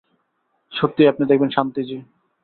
সত্যিই, 0.73 1.07
আপনি 1.07 1.23
দেখবেন 1.25 1.49
শান্তি 1.49 1.81
জী। 1.83 1.97